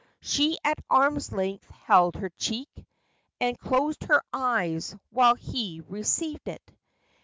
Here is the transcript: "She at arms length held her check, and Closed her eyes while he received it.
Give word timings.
"She 0.19 0.57
at 0.63 0.83
arms 0.89 1.31
length 1.31 1.69
held 1.69 2.15
her 2.15 2.29
check, 2.31 2.65
and 3.39 3.55
Closed 3.59 4.05
her 4.05 4.23
eyes 4.33 4.95
while 5.11 5.35
he 5.35 5.81
received 5.87 6.47
it. 6.47 6.71